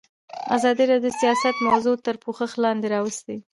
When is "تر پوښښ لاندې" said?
2.05-2.87